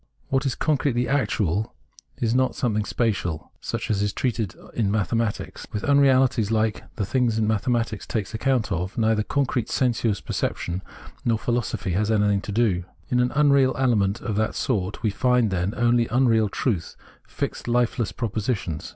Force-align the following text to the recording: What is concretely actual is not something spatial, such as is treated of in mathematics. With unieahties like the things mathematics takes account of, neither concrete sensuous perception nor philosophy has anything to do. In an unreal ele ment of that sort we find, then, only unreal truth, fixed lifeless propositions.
What 0.29 0.47
is 0.47 0.55
concretely 0.55 1.07
actual 1.07 1.75
is 2.17 2.33
not 2.33 2.55
something 2.55 2.85
spatial, 2.85 3.51
such 3.61 3.91
as 3.91 4.01
is 4.01 4.13
treated 4.13 4.55
of 4.55 4.73
in 4.73 4.89
mathematics. 4.89 5.67
With 5.71 5.83
unieahties 5.83 6.49
like 6.49 6.81
the 6.95 7.05
things 7.05 7.39
mathematics 7.39 8.07
takes 8.07 8.33
account 8.33 8.71
of, 8.71 8.97
neither 8.97 9.21
concrete 9.21 9.69
sensuous 9.69 10.19
perception 10.19 10.81
nor 11.23 11.37
philosophy 11.37 11.91
has 11.91 12.09
anything 12.09 12.41
to 12.41 12.51
do. 12.51 12.83
In 13.11 13.19
an 13.19 13.31
unreal 13.35 13.75
ele 13.77 13.95
ment 13.97 14.21
of 14.21 14.35
that 14.37 14.55
sort 14.55 15.03
we 15.03 15.11
find, 15.11 15.51
then, 15.51 15.75
only 15.77 16.07
unreal 16.07 16.49
truth, 16.49 16.95
fixed 17.27 17.67
lifeless 17.67 18.11
propositions. 18.11 18.89